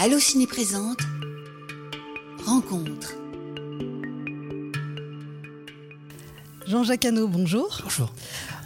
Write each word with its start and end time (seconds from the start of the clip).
Allociné 0.00 0.46
présente 0.46 1.00
Rencontre. 2.46 3.14
Jean-Jacques 6.68 7.04
Hano, 7.04 7.26
bonjour. 7.26 7.80
Bonjour. 7.82 8.12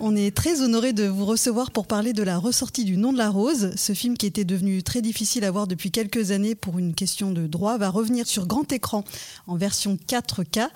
On 0.00 0.16
est 0.16 0.34
très 0.34 0.62
honoré 0.62 0.92
de 0.92 1.04
vous 1.04 1.26
recevoir 1.26 1.70
pour 1.70 1.86
parler 1.86 2.12
de 2.12 2.22
la 2.22 2.38
ressortie 2.38 2.84
du 2.84 2.96
Nom 2.96 3.12
de 3.12 3.18
la 3.18 3.28
Rose. 3.28 3.72
Ce 3.76 3.92
film 3.92 4.16
qui 4.16 4.26
était 4.26 4.44
devenu 4.44 4.82
très 4.82 5.02
difficile 5.02 5.44
à 5.44 5.50
voir 5.50 5.66
depuis 5.66 5.90
quelques 5.90 6.30
années 6.30 6.54
pour 6.54 6.78
une 6.78 6.94
question 6.94 7.30
de 7.30 7.46
droit 7.46 7.76
va 7.78 7.90
revenir 7.90 8.26
sur 8.26 8.46
grand 8.46 8.70
écran 8.72 9.04
en 9.46 9.56
version 9.56 9.98
4K. 10.08 10.68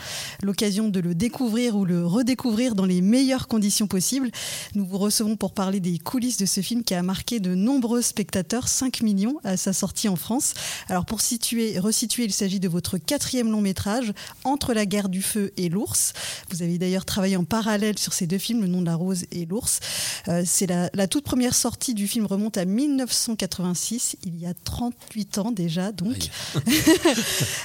L'occasion 0.42 0.88
de 0.88 1.00
le 1.00 1.14
découvrir 1.14 1.76
ou 1.76 1.84
le 1.84 2.06
redécouvrir 2.06 2.74
dans 2.74 2.84
les 2.84 3.00
meilleures 3.00 3.48
conditions 3.48 3.86
possibles. 3.86 4.30
Nous 4.74 4.84
vous 4.84 4.98
recevons 4.98 5.36
pour 5.36 5.52
parler 5.52 5.80
des 5.80 5.98
coulisses 5.98 6.36
de 6.36 6.46
ce 6.46 6.60
film 6.60 6.84
qui 6.84 6.94
a 6.94 7.02
marqué 7.02 7.40
de 7.40 7.54
nombreux 7.54 8.02
spectateurs, 8.02 8.68
5 8.68 9.02
millions 9.02 9.40
à 9.44 9.56
sa 9.56 9.72
sortie 9.72 10.08
en 10.08 10.16
France. 10.16 10.54
Alors 10.88 11.06
pour 11.06 11.20
situer, 11.20 11.78
resituer, 11.78 12.24
il 12.24 12.32
s'agit 12.32 12.60
de 12.60 12.68
votre 12.68 12.98
quatrième 12.98 13.50
long 13.50 13.62
métrage, 13.62 14.12
Entre 14.44 14.74
la 14.74 14.86
guerre 14.86 15.08
du 15.08 15.22
feu 15.22 15.52
et 15.56 15.68
l'ours. 15.68 16.12
Vous 16.50 16.62
avez 16.62 16.78
d'ailleurs 16.78 17.04
travaillé 17.04 17.36
en 17.36 17.44
parallèle 17.44 17.98
sur 17.98 18.12
ces 18.12 18.26
deux 18.26 18.38
films, 18.38 18.60
Le 18.60 18.68
nom 18.68 18.80
de 18.80 18.86
la 18.86 18.94
rose 18.94 19.05
et 19.12 19.46
l'ours. 19.46 19.80
Euh, 20.28 20.42
c'est 20.44 20.66
la, 20.66 20.90
la, 20.94 21.06
toute 21.06 21.24
première 21.24 21.54
sortie 21.54 21.94
du 21.94 22.08
film 22.08 22.26
remonte 22.26 22.56
à 22.56 22.64
1986, 22.64 24.16
il 24.24 24.40
y 24.40 24.46
a 24.46 24.54
38 24.54 25.38
ans 25.38 25.52
déjà 25.52 25.92
donc. 25.92 26.16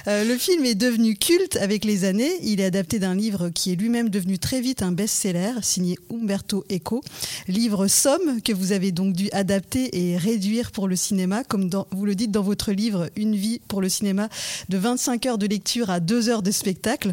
euh, 0.08 0.24
le 0.24 0.38
film 0.38 0.66
est 0.66 0.76
devenu 0.76 1.16
culte 1.16 1.58
avec 1.58 1.86
les 1.86 2.04
années. 2.04 2.32
Il 2.44 2.60
est 2.60 2.66
adapté 2.66 3.00
d'un 3.00 3.16
livre 3.16 3.50
qui 3.50 3.72
est 3.72 3.76
lui-même 3.76 4.10
devenu 4.10 4.38
très 4.38 4.62
vite 4.62 4.82
un 4.82 4.92
best-seller, 4.92 5.54
signé 5.62 5.98
Umberto 6.14 6.66
Eco. 6.72 7.04
Livre 7.48 7.88
somme 7.88 8.42
que 8.42 8.54
vous 8.54 8.72
avez 8.72 8.92
donc 8.92 9.14
dû 9.14 9.30
adapter 9.32 9.98
et 9.98 10.18
réduire 10.18 10.72
pour 10.72 10.88
le 10.88 10.96
cinéma, 10.96 11.44
comme 11.44 11.70
dans, 11.70 11.88
vous 11.92 12.06
le 12.06 12.16
dites 12.16 12.32
dans 12.32 12.44
votre 12.44 12.72
livre 12.72 13.10
Une 13.16 13.36
vie 13.36 13.60
pour 13.68 13.82
le 13.82 13.90
cinéma, 13.90 14.30
de 14.70 14.78
25 14.78 15.26
heures 15.26 15.38
de 15.38 15.48
lecture 15.48 15.90
à 15.90 16.00
2 16.00 16.30
heures 16.30 16.44
de 16.44 16.52
spectacle. 16.52 17.12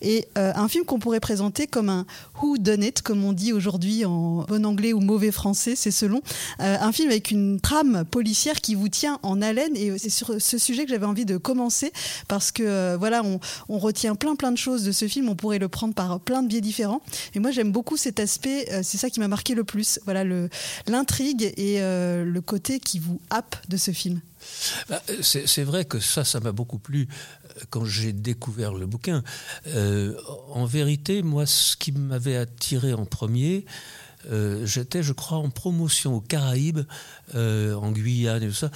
Et 0.00 0.26
euh, 0.38 0.52
un 0.54 0.68
film 0.68 0.84
qu'on 0.84 0.98
pourrait 0.98 1.20
présenter 1.20 1.66
comme 1.66 1.88
un 1.88 2.06
who 2.40 2.58
done 2.58 2.82
it, 2.82 3.02
comme 3.02 3.24
on 3.24 3.32
dit 3.32 3.52
aujourd'hui 3.52 3.63
en 4.04 4.44
bon 4.44 4.66
anglais 4.66 4.92
ou 4.92 5.00
mauvais 5.00 5.32
français, 5.32 5.74
c'est 5.76 5.90
selon. 5.90 6.22
Euh, 6.60 6.76
un 6.80 6.92
film 6.92 7.10
avec 7.10 7.30
une 7.30 7.60
trame 7.60 8.04
policière 8.04 8.60
qui 8.60 8.74
vous 8.74 8.88
tient 8.88 9.18
en 9.22 9.40
haleine 9.42 9.76
et 9.76 9.98
c'est 9.98 10.10
sur 10.10 10.40
ce 10.40 10.58
sujet 10.58 10.84
que 10.84 10.90
j'avais 10.90 11.06
envie 11.06 11.24
de 11.24 11.36
commencer 11.36 11.92
parce 12.28 12.52
que 12.52 12.62
euh, 12.62 12.96
voilà, 12.98 13.22
on, 13.68 13.78
retient 13.78 14.14
plein 14.14 14.36
plein 14.36 14.52
de 14.52 14.58
choses 14.58 14.84
de 14.84 14.92
ce 14.92 15.08
film, 15.08 15.28
on 15.28 15.34
pourrait 15.34 15.58
le 15.58 15.68
prendre 15.68 15.94
par 15.94 16.20
plein 16.20 16.42
de 16.42 16.48
biais 16.48 16.60
différents. 16.60 17.02
Et 17.34 17.38
moi 17.38 17.50
j'aime 17.50 17.72
beaucoup 17.72 17.96
cet 17.96 18.20
aspect, 18.20 18.66
euh, 18.72 18.80
c'est 18.82 18.98
ça 18.98 19.10
qui 19.10 19.20
m'a 19.20 19.28
marqué 19.28 19.54
le 19.54 19.64
plus, 19.64 20.00
voilà 20.04 20.24
l'intrigue 20.86 21.52
et 21.56 21.78
le 21.80 22.40
côté 22.40 22.78
qui 22.78 22.98
vous 22.98 23.20
happe 23.30 23.56
de 23.68 23.76
ce 23.76 23.90
film. 23.90 24.20
Bah, 24.88 25.02
c'est 25.22 25.64
vrai 25.64 25.84
que 25.84 26.00
ça, 26.00 26.24
ça 26.24 26.40
m'a 26.40 26.52
beaucoup 26.52 26.78
plu 26.78 27.08
quand 27.70 27.84
j'ai 27.84 28.12
découvert 28.12 28.74
le 28.74 28.86
bouquin. 28.86 29.22
Euh, 29.68 30.14
en 30.50 30.64
vérité, 30.64 31.22
moi, 31.22 31.46
ce 31.46 31.76
qui 31.76 31.92
m'avait 31.92 32.36
attiré 32.36 32.94
en 32.94 33.04
premier, 33.04 33.64
euh, 34.30 34.64
j'étais, 34.66 35.02
je 35.02 35.12
crois, 35.12 35.38
en 35.38 35.50
promotion 35.50 36.16
aux 36.16 36.20
Caraïbes, 36.20 36.82
euh, 37.34 37.74
en 37.74 37.92
Guyane 37.92 38.42
et 38.42 38.48
tout 38.48 38.54
ça. 38.54 38.70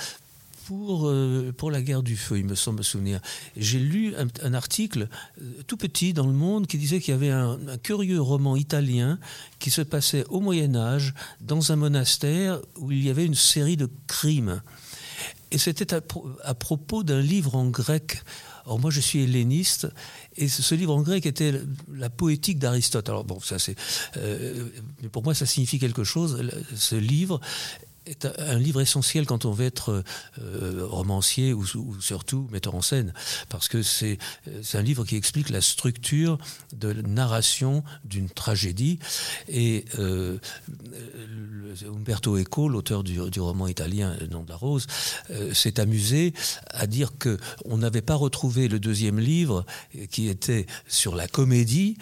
Pour, 0.66 1.10
pour 1.56 1.70
la 1.70 1.80
guerre 1.80 2.02
du 2.02 2.14
feu, 2.14 2.40
il 2.40 2.44
me 2.44 2.54
semble 2.54 2.80
me 2.80 2.82
souvenir. 2.82 3.20
J'ai 3.56 3.78
lu 3.78 4.12
un, 4.42 4.52
article 4.52 5.08
tout 5.66 5.78
petit 5.78 6.12
dans 6.12 6.26
le 6.26 6.34
monde 6.34 6.66
qui 6.66 6.76
disait 6.76 7.00
qu'il 7.00 7.12
y 7.12 7.14
avait 7.14 7.30
un, 7.30 7.56
curieux 7.82 8.20
roman 8.20 8.54
italien 8.54 9.18
qui 9.58 9.70
se 9.70 9.80
passait 9.80 10.26
au 10.28 10.40
Moyen 10.40 10.76
Âge 10.76 11.14
dans 11.40 11.72
un 11.72 11.76
monastère 11.76 12.60
où 12.76 12.92
il 12.92 13.02
y 13.02 13.08
avait 13.08 13.24
une 13.24 13.34
série 13.34 13.78
de 13.78 13.88
crimes. 14.08 14.60
Et 15.50 15.58
c'était 15.58 15.94
à, 15.94 16.54
propos 16.54 17.02
d'un 17.02 17.20
livre 17.20 17.54
en 17.54 17.68
grec. 17.68 18.22
Or 18.68 18.78
moi 18.78 18.90
je 18.90 19.00
suis 19.00 19.22
helléniste 19.22 19.88
et 20.36 20.46
ce 20.46 20.74
livre 20.74 20.94
en 20.94 21.02
grec 21.02 21.26
était 21.26 21.54
la 21.92 22.10
poétique 22.10 22.58
d'Aristote. 22.58 23.08
Alors 23.08 23.24
bon 23.24 23.40
ça 23.40 23.58
c'est 23.58 23.74
euh, 24.16 24.68
pour 25.10 25.24
moi 25.24 25.34
ça 25.34 25.46
signifie 25.46 25.78
quelque 25.78 26.04
chose. 26.04 26.42
Ce 26.76 26.94
livre 26.94 27.40
est 28.06 28.26
un 28.38 28.58
livre 28.58 28.80
essentiel 28.80 29.26
quand 29.26 29.44
on 29.44 29.52
veut 29.52 29.66
être 29.66 30.02
euh, 30.40 30.86
romancier 30.86 31.52
ou, 31.52 31.64
ou, 31.74 32.00
surtout 32.00 32.48
metteur 32.50 32.74
en 32.74 32.82
scène, 32.82 33.12
parce 33.48 33.68
que 33.68 33.82
c'est 33.82 34.18
un 34.74 34.82
livre 34.82 35.04
qui 35.04 35.16
explique 35.16 35.50
la 35.50 35.60
structure 35.60 36.38
de 36.74 36.92
narration 36.92 37.84
d'une 38.04 38.28
tragédie. 38.28 38.98
Et 39.48 39.84
euh, 39.98 40.38
Umberto 41.86 42.36
Eco, 42.38 42.68
l'auteur 42.68 43.02
du, 43.04 43.40
roman 43.40 43.68
italien 43.68 44.16
Le 44.20 44.26
nom 44.26 44.42
de 44.42 44.48
la 44.48 44.56
rose, 44.56 44.86
euh, 45.30 45.54
s'est 45.54 45.80
amusé 45.80 46.34
à 46.70 46.86
dire 46.86 47.12
que 47.18 47.38
on 47.64 47.78
n'avait 47.78 48.02
pas 48.02 48.14
retrouvé 48.14 48.68
le 48.68 48.80
deuxième 48.80 49.20
livre 49.20 49.64
qui 50.10 50.28
était 50.28 50.66
sur 50.88 51.14
la 51.14 51.28
comédie, 51.28 51.96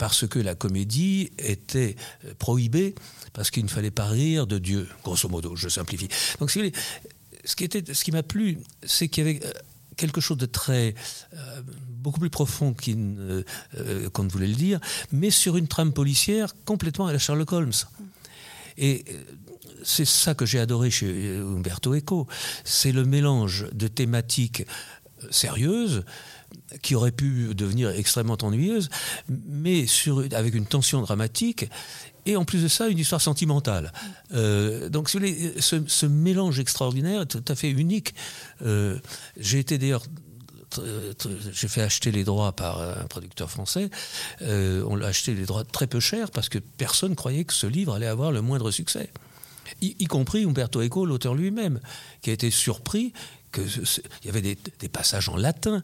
parce 0.00 0.26
que 0.26 0.38
la 0.38 0.54
comédie 0.54 1.30
était 1.36 1.94
prohibée 2.38 2.94
parce 3.34 3.50
qu'il 3.50 3.62
ne 3.64 3.68
fallait 3.68 3.90
pas 3.90 4.06
rire 4.06 4.46
de 4.46 4.56
Dieu, 4.56 4.88
grosso 5.04 5.28
modo, 5.28 5.56
je 5.56 5.68
simplifie. 5.68 6.08
Donc, 6.38 6.50
ce 6.50 8.02
qui, 8.02 8.10
m'a 8.10 8.22
plu, 8.22 8.60
c'est 8.82 9.08
qu'il 9.08 9.26
y 9.26 9.28
avait 9.28 9.40
quelque 9.98 10.22
chose 10.22 10.38
de 10.38 10.46
très 10.46 10.94
euh, 11.34 11.60
beaucoup 11.90 12.18
plus 12.18 12.30
profond 12.30 12.72
qu'on 12.72 12.94
euh, 12.96 14.08
qu 14.08 14.22
ne 14.22 14.28
voulait 14.30 14.46
le 14.46 14.54
dire, 14.54 14.80
mais 15.12 15.28
sur 15.28 15.58
une 15.58 15.68
trame 15.68 15.92
policière 15.92 16.54
complètement 16.64 17.06
à 17.06 17.12
la 17.12 17.18
Sherlock 17.18 17.52
Holmes. 17.52 17.72
Et 18.78 19.04
c'est 19.84 20.06
ça 20.06 20.34
que 20.34 20.46
j'ai 20.46 20.60
adoré 20.60 20.90
chez 20.90 21.36
Umberto 21.36 21.94
Eco, 21.94 22.26
c'est 22.64 22.92
le 22.92 23.04
mélange 23.04 23.66
de 23.74 23.86
thématiques 23.86 24.64
sérieuses, 25.30 26.04
qui 26.82 26.94
aurait 26.94 27.12
pu 27.12 27.54
devenir 27.54 27.90
extrêmement 27.90 28.38
ennuyeuse, 28.42 28.88
mais 29.28 29.86
avec 30.32 30.54
une 30.54 30.66
tension 30.66 31.00
dramatique 31.02 31.68
et 32.26 32.36
en 32.36 32.44
plus 32.44 32.62
de 32.62 32.68
ça 32.68 32.88
une 32.88 32.98
histoire 32.98 33.20
sentimentale. 33.20 33.92
Euh, 34.32 34.88
donc 34.88 35.08
ce, 35.08 36.06
mélange 36.06 36.60
extraordinaire 36.60 37.22
est 37.22 37.26
tout 37.26 37.44
à 37.48 37.54
fait 37.54 37.70
unique. 37.70 38.14
Euh, 38.62 38.98
J'ai 39.38 39.58
été 39.58 39.78
d'ailleurs 39.78 40.04
j'ai 41.52 41.66
fait 41.66 41.82
acheter 41.82 42.12
les 42.12 42.22
droits 42.22 42.52
par 42.52 42.80
un 42.80 43.06
producteur 43.08 43.50
français. 43.50 43.90
Euh, 44.42 44.84
on 44.86 44.94
l'a 44.94 45.08
acheté 45.08 45.34
les 45.34 45.44
droits 45.44 45.64
très 45.64 45.88
peu 45.88 45.98
cher 45.98 46.30
parce 46.30 46.48
que 46.48 46.58
personne 46.58 47.16
croyait 47.16 47.42
que 47.42 47.54
ce 47.54 47.66
livre 47.66 47.94
allait 47.94 48.06
avoir 48.06 48.30
le 48.30 48.40
moindre 48.40 48.70
succès. 48.70 49.10
Y, 49.80 50.06
compris 50.06 50.44
Umberto 50.44 50.82
Eco, 50.82 51.06
l'auteur 51.06 51.34
lui-même, 51.34 51.80
qui 52.22 52.30
a 52.30 52.32
été 52.32 52.50
surpris 52.50 53.12
qu'il 53.52 53.64
y 54.24 54.28
avait 54.28 54.42
des, 54.42 54.88
passages 54.88 55.28
en 55.28 55.36
latin. 55.36 55.82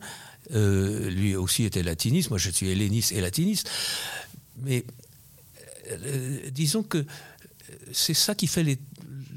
Euh, 0.54 1.10
lui 1.10 1.34
aussi 1.34 1.64
était 1.64 1.82
latiniste, 1.82 2.30
moi 2.30 2.38
je 2.38 2.50
suis 2.50 2.68
helléniste 2.68 3.12
et 3.12 3.20
latiniste. 3.20 3.68
Mais 4.62 4.84
euh, 5.90 6.50
disons 6.50 6.82
que 6.82 7.04
c'est 7.92 8.14
ça 8.14 8.34
qui 8.34 8.46
fait 8.46 8.62
les, 8.62 8.78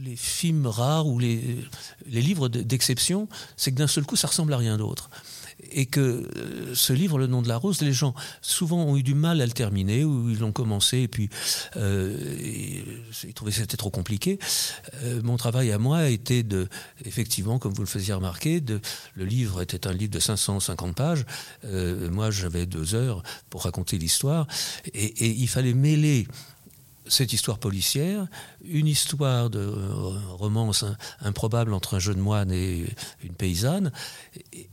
les 0.04 0.16
films 0.16 0.68
rares 0.68 1.08
ou 1.08 1.20
les, 1.20 1.58
les 2.08 2.22
livres 2.22 2.48
d'exception, 2.48 3.28
c'est 3.58 3.72
que 3.72 3.78
d'un 3.78 3.88
seul 3.88 4.06
coup 4.06 4.16
ça 4.16 4.28
ressemble 4.28 4.54
à 4.54 4.58
rien 4.58 4.78
d'autre 4.78 5.10
et 5.72 5.86
que 5.86 6.00
euh, 6.00 6.74
ce 6.74 6.94
livre 6.94 7.18
le 7.18 7.28
nom 7.28 7.42
de 7.42 7.48
la 7.48 7.58
rose 7.58 7.82
les 7.82 7.94
gens 7.94 8.14
souvent 8.42 8.84
ont 8.84 8.98
eu 8.98 9.04
du 9.04 9.14
mal 9.14 9.42
à 9.42 9.46
le 9.46 9.52
terminer 9.52 10.04
ou 10.04 10.30
ils 10.30 10.40
l'ont 10.40 10.52
commencé 10.52 11.00
et 11.00 11.08
puis 11.08 11.30
euh, 11.76 12.18
ils 13.24 13.34
trouvaient 13.34 13.52
c'était 13.52 13.78
trop 13.78 13.90
compliqué. 13.90 14.40
Euh, 15.04 15.22
mon 15.24 15.38
travail 15.38 15.72
à 15.72 15.78
moi 15.78 16.00
a 16.00 16.08
été 16.08 16.44
de 16.44 16.68
effectivement 17.06 17.60
comme 17.60 17.74
vous 17.74 17.82
le 17.82 17.88
faisiez 17.88 18.14
remarquer 18.14 18.64
le 19.16 19.26
livre 19.26 19.62
était 19.62 19.88
un 19.88 19.94
livre 19.94 20.12
de 20.12 20.20
550 20.20 20.96
pages. 20.96 21.26
Euh, 21.66 22.10
moi 22.10 22.32
j'avais 22.32 22.66
deux 22.66 22.96
heures 22.96 23.24
pour 23.50 23.64
raconter 23.64 23.98
l'histoire 23.98 24.48
et 24.94 25.28
il 25.28 25.48
fallait 25.48 25.74
mêler 25.74 26.28
cette 27.10 27.34
histoire 27.34 27.60
policière, 27.60 28.28
une 28.64 28.88
histoire 28.88 29.50
de 29.50 29.60
euh, 29.60 30.20
romance 30.30 30.86
improbable 31.22 31.74
entre 31.74 31.96
un 31.96 32.00
jeune 32.00 32.20
moine 32.20 32.52
et 32.52 32.86
une 33.24 33.34
paysanne, 33.34 33.92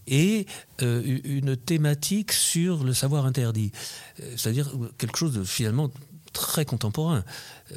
et 0.07 0.47
euh, 0.83 1.19
une 1.25 1.57
thématique 1.57 2.33
sur 2.33 2.85
le 2.85 2.93
savoir 2.93 3.27
interdit, 3.27 3.73
c'est-à-dire 4.37 4.71
quelque 4.99 5.19
chose 5.19 5.33
de 5.35 5.45
finalement 5.45 5.91
très 6.37 6.67
contemporain. 6.67 7.25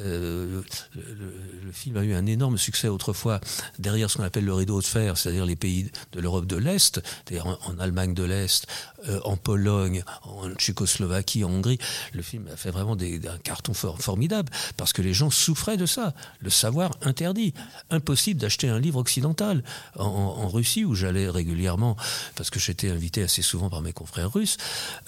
Euh, 0.00 0.62
le, 0.94 1.72
film 1.72 1.96
a 1.96 2.04
eu 2.04 2.14
un 2.14 2.26
énorme 2.26 2.58
succès 2.58 2.88
autrefois 2.88 3.40
derrière 3.78 4.10
ce 4.10 4.18
qu'on 4.18 4.22
appelle 4.22 4.44
le 4.44 4.52
rideau 4.52 4.80
de 4.80 4.86
fer, 4.86 5.16
c'est-à-dire 5.16 5.46
les 5.46 5.56
pays 5.56 5.90
de 6.12 6.20
l'Europe 6.20 6.46
de 6.46 6.56
l'Est, 6.56 7.00
en, 7.40 7.58
en 7.66 7.78
Allemagne 7.78 8.12
de 8.12 8.22
l'Est, 8.22 8.66
euh, 9.08 9.20
en 9.24 9.36
Pologne, 9.36 10.04
en 10.22 10.50
Tchécoslovaquie, 10.50 11.42
en 11.44 11.50
Hongrie. 11.50 11.78
Le 12.12 12.22
film 12.22 12.46
a 12.52 12.56
fait 12.56 12.70
vraiment 12.70 12.92
un 12.92 13.38
carton 13.38 13.72
for, 13.72 14.00
formidable 14.00 14.52
parce 14.76 14.92
que 14.92 15.00
les 15.00 15.14
gens 15.14 15.30
souffraient 15.30 15.78
de 15.78 15.86
ça, 15.86 16.12
le 16.40 16.50
savoir 16.50 16.90
interdit. 17.02 17.54
Impossible 17.90 18.40
d'acheter 18.40 18.68
un 18.68 18.78
livre 18.78 18.98
occidental 18.98 19.64
en, 19.96 20.04
en 20.04 20.48
Russie 20.48 20.84
où 20.84 20.94
j'allais 20.94 21.28
régulièrement 21.30 21.96
parce 22.34 22.50
que 22.50 22.60
j'étais 22.60 22.90
invité 22.90 23.22
assez 23.22 23.42
souvent 23.42 23.70
par 23.70 23.80
mes 23.80 23.92
confrères 23.92 24.32
russes. 24.32 24.58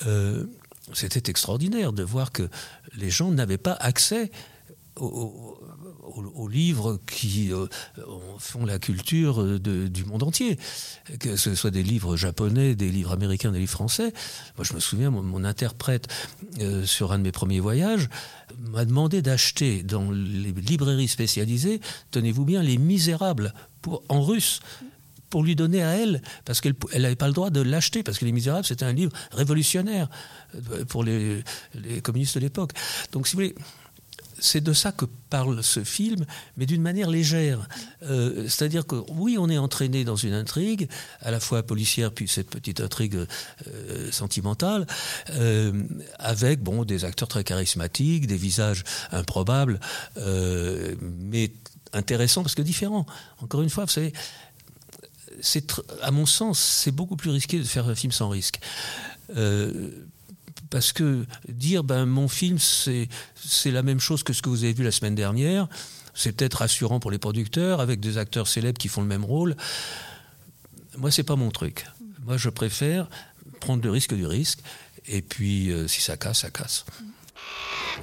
Euh, 0.07 0.47
c'était 0.93 1.31
extraordinaire 1.31 1.93
de 1.93 2.03
voir 2.03 2.33
que 2.33 2.49
les 2.95 3.11
gens 3.11 3.31
n'avaient 3.31 3.59
pas 3.59 3.75
accès 3.75 4.31
aux, 4.97 6.49
livres 6.49 7.01
qui 7.07 7.51
euh, 7.53 7.67
font 8.39 8.67
la 8.67 8.79
culture 8.79 9.59
du 9.59 10.05
monde 10.05 10.23
entier, 10.23 10.59
que 11.19 11.37
ce 11.37 11.55
soit 11.55 11.71
des 11.71 11.83
livres 11.83 12.17
japonais, 12.17 12.75
des 12.75 12.91
livres 12.91 13.13
américains, 13.13 13.53
des 13.53 13.61
livres 13.61 13.73
français. 13.73 14.13
Moi, 14.59 14.65
je 14.65 14.75
me 14.75 14.81
souviens, 14.81 15.11
mon, 15.11 15.45
interprète 15.45 16.09
euh, 16.61 16.85
sur 16.85 17.13
un 17.13 17.19
de 17.19 17.23
mes 17.23 17.33
premiers 17.33 17.61
voyages 17.61 18.11
m'a 18.59 18.85
demandé 18.85 19.23
d'acheter 19.23 19.83
dans 19.83 20.11
les 20.11 20.53
librairies 20.53 21.09
spécialisées, 21.09 21.81
tenez-vous 22.11 22.45
bien, 22.45 22.63
Les 22.63 22.77
Misérables 22.77 23.55
en 24.09 24.23
russe 24.23 24.61
pour 25.33 25.43
lui 25.43 25.57
donner 25.57 25.83
à 25.83 25.97
elle, 25.97 26.21
parce 26.45 26.61
qu'elle 26.61 26.75
n'avait 26.95 27.17
pas 27.17 27.27
le 27.27 27.33
droit 27.33 27.49
de 27.49 27.63
l'acheter, 27.63 28.03
parce 28.03 28.19
que 28.19 28.27
Les 28.27 28.33
Misérables, 28.33 28.67
c'était 28.67 28.85
un 28.85 28.93
livre 28.93 29.13
révolutionnaire 29.31 30.11
euh, 30.55 30.85
pour 30.85 31.03
les, 31.03 31.43
communistes 32.03 32.35
de 32.35 32.41
l'époque. 32.41 32.73
Donc, 33.13 33.27
si 33.27 33.33
vous 33.33 33.39
voulez, 33.39 33.55
c'est 34.39 34.61
de 34.61 34.75
ça 34.75 34.93
que 34.93 35.07
parle 35.31 35.65
ce 35.65 35.85
film, 35.85 36.27
mais 36.59 36.67
d'une 36.67 36.83
manière 36.83 37.09
légère. 37.09 37.67
Euh, 38.03 38.47
c'est-à-dire 38.47 38.87
que 38.87 38.97
oui, 39.13 39.39
on 39.39 39.49
est 39.49 39.57
entraîné 39.57 40.05
dans 40.05 40.17
une 40.17 40.35
intrigue, 40.35 40.87
à 41.23 41.31
la 41.31 41.41
fois 41.41 41.63
policière 41.63 42.13
puis 42.13 42.29
cette 42.29 42.51
petite 42.51 42.83
intrigue 42.83 43.17
euh, 43.17 44.11
sentimentale, 44.11 44.87
avec 46.19 46.63
bon 46.63 46.85
des 46.85 47.07
acteurs 47.07 47.29
très 47.29 47.43
charismatiques, 47.43 48.27
des 48.27 48.37
visages 48.37 48.85
improbables, 49.13 49.81
mais 51.01 51.53
intéressants 51.93 52.43
parce 52.43 52.55
que 52.55 52.63
différents. 52.63 53.07
Encore 53.41 53.63
une 53.63 53.71
fois, 53.71 53.85
vous 53.85 53.91
savez, 53.91 54.13
c'est 55.41 55.81
à 56.03 56.11
mon 56.11 56.27
sens, 56.27 56.59
c'est 56.59 56.93
beaucoup 56.93 57.17
plus 57.17 57.31
risqué 57.31 57.59
de 57.59 57.65
faire 57.65 57.89
un 57.89 57.95
film 57.95 58.13
sans 58.13 58.29
risque 58.29 58.61
parce 60.73 60.93
que 60.93 61.27
dire 61.49 61.85
ben 61.85 62.07
mon 62.07 62.29
film 62.29 62.59
c'est 62.59 63.09
c'est 63.37 63.71
la 63.71 63.83
même 63.83 64.01
chose 64.01 64.23
que 64.23 64.33
ce 64.33 64.41
que 64.41 64.49
vous 64.49 64.65
avez 64.65 64.73
vu 64.73 64.83
la 64.83 64.91
semaine 64.91 65.15
dernière, 65.15 65.69
c'est 66.15 66.33
peut-être 66.33 66.55
rassurant 66.55 66.99
pour 66.99 67.11
les 67.11 67.19
producteurs 67.19 67.81
avec 67.81 68.01
des 68.01 68.17
acteurs 68.17 68.49
célèbres 68.49 68.79
qui 68.79 68.89
font 68.89 69.03
le 69.03 69.07
même 69.07 69.25
rôle. 69.25 69.55
Moi 70.97 71.11
c'est 71.11 71.25
pas 71.25 71.37
mon 71.37 71.51
truc. 71.51 71.87
Moi 72.25 72.39
je 72.39 72.49
préfère 72.49 73.09
prendre 73.61 73.85
le 73.85 73.91
risque 73.91 74.15
du 74.15 74.27
risque 74.27 74.61
et 75.07 75.21
puis 75.21 75.71
euh, 75.71 75.87
si 75.87 76.01
ça 76.01 76.17
casse 76.17 76.41
ça 76.41 76.51
casse. 76.51 76.87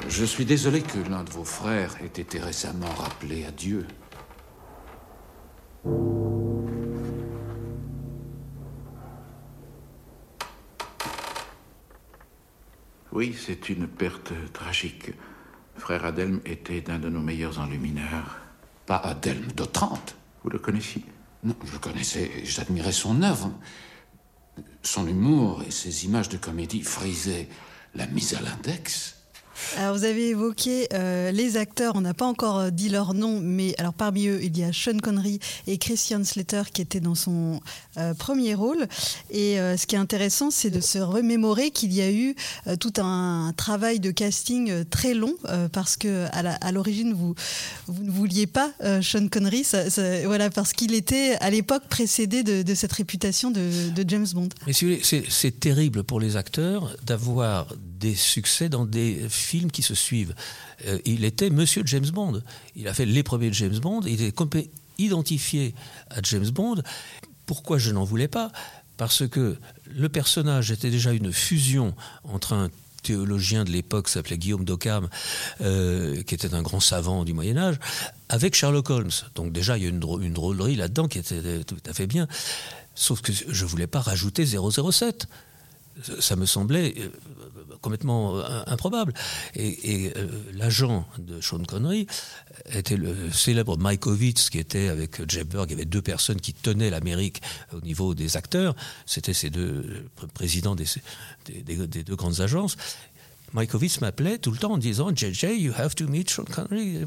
Je 0.07 0.23
suis 0.23 0.45
désolé 0.45 0.81
que 0.81 0.99
l'un 1.09 1.23
de 1.23 1.31
vos 1.31 1.43
frères 1.43 1.95
ait 2.03 2.21
été 2.21 2.39
récemment 2.39 2.93
rappelé 2.93 3.45
à 3.45 3.51
Dieu. 3.51 3.87
Oui, 13.19 13.35
c'est 13.37 13.67
une 13.67 13.85
perte 13.85 14.31
tragique. 14.53 15.11
Frère 15.75 16.05
Adelme 16.05 16.39
était 16.45 16.89
un 16.89 16.99
de 16.99 17.09
nos 17.09 17.19
meilleurs 17.19 17.59
enlumineurs. 17.59 18.37
Pas 18.85 18.95
Adelme 18.95 19.51
d'Otrante. 19.57 20.15
Vous 20.41 20.49
le 20.49 20.57
connaissiez 20.57 21.03
Non, 21.43 21.53
je 21.65 21.73
le 21.73 21.79
connaissais 21.79 22.31
j'admirais 22.45 22.93
son 22.93 23.21
œuvre. 23.21 23.51
Son 24.83 25.05
humour 25.05 25.63
et 25.67 25.71
ses 25.71 26.05
images 26.05 26.29
de 26.29 26.37
comédie 26.37 26.81
frisaient 26.81 27.49
la 27.93 28.07
mise 28.07 28.35
à 28.35 28.39
l'index. 28.39 29.17
Alors 29.77 29.95
vous 29.95 30.03
avez 30.03 30.29
évoqué 30.29 30.87
euh, 30.93 31.31
les 31.31 31.57
acteurs, 31.57 31.93
on 31.95 32.01
n'a 32.01 32.13
pas 32.13 32.25
encore 32.25 32.59
euh, 32.59 32.69
dit 32.69 32.89
leur 32.89 33.13
nom, 33.13 33.39
mais 33.39 33.75
alors 33.77 33.93
parmi 33.93 34.27
eux 34.27 34.39
il 34.43 34.57
y 34.57 34.63
a 34.63 34.73
Sean 34.73 34.97
Connery 34.97 35.39
et 35.67 35.77
Christian 35.77 36.23
Slater 36.23 36.63
qui 36.73 36.81
étaient 36.81 36.99
dans 36.99 37.15
son 37.15 37.61
euh, 37.97 38.13
premier 38.13 38.55
rôle. 38.55 38.87
Et 39.31 39.57
ce 39.57 39.85
qui 39.85 39.95
est 39.95 39.99
intéressant, 39.99 40.51
c'est 40.51 40.69
de 40.69 40.79
se 40.79 40.97
remémorer 40.97 41.71
qu'il 41.71 41.93
y 41.93 42.01
a 42.01 42.11
eu 42.11 42.35
tout 42.79 42.93
un 42.97 43.53
travail 43.55 43.99
de 43.99 44.11
casting 44.11 44.85
très 44.85 45.13
long 45.13 45.33
parce 45.71 45.97
que 45.97 46.25
à 46.31 46.71
l'origine 46.71 47.13
vous 47.13 47.35
vous 47.87 48.03
ne 48.03 48.11
vouliez 48.11 48.47
pas 48.47 48.71
Sean 49.01 49.27
Connery, 49.27 49.65
voilà 50.25 50.49
parce 50.49 50.73
qu'il 50.73 50.93
était 50.93 51.37
à 51.41 51.49
l'époque 51.49 51.83
précédé 51.89 52.43
de, 52.43 52.73
cette 52.73 52.93
réputation 52.93 53.51
de, 53.51 53.89
de 53.89 54.09
James 54.09 54.27
Bond. 54.33 54.49
Mais 54.67 54.73
c'est 54.73 55.59
terrible 55.59 56.03
pour 56.03 56.19
les 56.19 56.35
acteurs 56.37 56.95
d'avoir 57.05 57.67
des 57.99 58.15
succès 58.15 58.69
dans 58.69 58.85
des 58.85 59.25
films 59.29 59.58
qui 59.67 59.81
se 59.81 59.95
suivent. 59.95 60.33
Euh, 60.85 60.99
il 61.05 61.25
était 61.25 61.49
Monsieur 61.49 61.83
James 61.85 62.09
Bond. 62.09 62.41
Il 62.75 62.87
a 62.87 62.93
fait 62.93 63.05
les 63.05 63.23
premiers 63.23 63.51
James 63.53 63.77
Bond. 63.79 64.01
Il 64.05 64.21
est 64.21 64.35
identifié 64.97 65.73
à 66.09 66.21
James 66.23 66.49
Bond. 66.49 66.81
Pourquoi 67.45 67.77
je 67.77 67.91
n'en 67.91 68.03
voulais 68.03 68.27
pas? 68.27 68.51
Parce 68.97 69.27
que 69.27 69.57
le 69.85 70.09
personnage 70.09 70.71
était 70.71 70.89
déjà 70.89 71.13
une 71.13 71.31
fusion 71.31 71.95
entre 72.23 72.53
un 72.53 72.69
théologien 73.01 73.63
de 73.63 73.71
l'époque 73.71 74.09
s'appelait 74.09 74.37
Guillaume 74.37 74.65
d'Occam, 74.65 75.07
euh, 75.61 76.21
qui 76.23 76.35
était 76.35 76.53
un 76.53 76.61
grand 76.61 76.81
savant 76.81 77.23
du 77.23 77.31
Moyen 77.31 77.57
Âge, 77.57 77.79
avec 78.27 78.55
Sherlock 78.55 78.89
Holmes. 78.89 79.11
Donc 79.35 79.53
déjà, 79.53 79.77
il 79.77 79.83
y 79.83 79.85
a 79.85 79.89
une, 79.89 80.03
une 80.21 80.33
drôlerie 80.33 80.75
là-dedans 80.75 81.07
qui 81.07 81.17
était 81.19 81.63
tout 81.63 81.77
à 81.85 81.93
fait 81.93 82.07
bien. 82.07 82.27
Sauf 82.95 83.21
que 83.21 83.31
je 83.31 83.63
ne 83.63 83.69
voulais 83.69 83.87
pas 83.87 84.01
rajouter 84.01 84.45
007 84.45 85.27
ça 86.19 86.35
me 86.35 86.45
semblait 86.45 86.95
euh, 86.97 87.09
complètement 87.81 88.37
euh, 88.37 88.63
improbable. 88.67 89.13
Et, 89.55 90.11
euh, 90.15 90.27
l'agent 90.53 91.07
de 91.17 91.41
Sean 91.41 91.63
Connery 91.63 92.07
était 92.73 92.97
le 92.97 93.31
célèbre 93.31 93.77
Mike 93.77 94.07
Ovitz, 94.07 94.49
qui 94.49 94.59
était 94.59 94.89
avec 94.89 95.29
Jeff 95.29 95.47
Berg. 95.47 95.69
Il 95.69 95.73
y 95.73 95.75
avait 95.75 95.85
deux 95.85 96.01
personnes 96.01 96.41
qui 96.41 96.53
tenaient 96.53 96.89
l'Amérique 96.89 97.41
au 97.73 97.81
niveau 97.81 98.15
des 98.15 98.37
acteurs. 98.37 98.75
C'était 99.05 99.33
ces 99.33 99.49
deux 99.49 100.05
présidents 100.33 100.75
des, 100.75 102.03
deux 102.03 102.15
grandes 102.15 102.41
agences. 102.41 102.77
Mike 103.53 103.73
Ovitz 103.73 104.01
m'appelait 104.01 104.37
tout 104.37 104.51
le 104.51 104.57
temps 104.57 104.73
en 104.73 104.77
disant 104.77 105.09
JJ, 105.13 105.45
you 105.57 105.73
have 105.75 105.95
to 105.95 106.07
meet 106.07 106.29
Sean 106.29 106.43
Connery. 106.45 106.99